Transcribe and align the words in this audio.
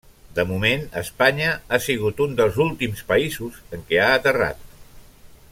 De 0.37 0.43
moment, 0.51 0.85
Espanya 1.01 1.49
ha 1.69 1.79
sigut 1.89 2.23
un 2.25 2.33
dels 2.41 2.59
últims 2.67 3.05
països 3.13 3.61
en 3.79 3.87
què 3.91 4.01
ha 4.07 4.09
aterrat. 4.19 4.67